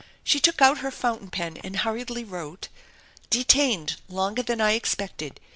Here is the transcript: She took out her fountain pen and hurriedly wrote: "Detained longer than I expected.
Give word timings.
She 0.23 0.39
took 0.39 0.63
out 0.63 0.79
her 0.79 0.89
fountain 0.89 1.29
pen 1.29 1.57
and 1.57 1.75
hurriedly 1.75 2.23
wrote: 2.23 2.69
"Detained 3.29 3.97
longer 4.09 4.41
than 4.41 4.59
I 4.59 4.71
expected. 4.71 5.39